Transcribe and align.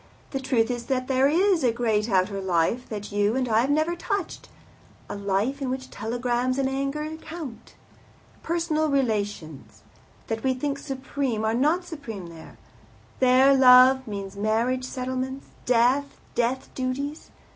The 0.31 0.39
truth 0.39 0.71
is 0.71 0.87
that 0.87 1.07
there 1.07 1.27
is 1.27 1.63
a 1.63 1.71
great 1.71 2.09
outer 2.09 2.41
life 2.41 2.89
that 2.89 3.11
you 3.11 3.35
and 3.35 3.47
I 3.47 3.61
have 3.61 3.69
never 3.69 3.95
touched 3.95 4.49
a 5.07 5.15
life 5.15 5.61
in 5.61 5.69
which 5.69 5.91
telegrams 5.91 6.57
and 6.57 6.67
anger 6.67 7.07
count. 7.17 7.75
Personal 8.41 8.89
relations, 8.89 9.83
that 10.25 10.43
we 10.43 10.55
think 10.55 10.79
supreme, 10.79 11.45
are 11.45 11.53
not 11.53 11.85
supreme 11.85 12.29
there. 12.29 12.57
There 13.19 13.53
love 13.53 14.07
means 14.07 14.35
marriage 14.35 14.85
settlements, 14.85 15.49
death, 15.67 16.19
death 16.33 16.73
duties. 16.73 17.29